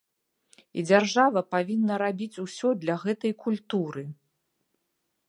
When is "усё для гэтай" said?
2.45-3.33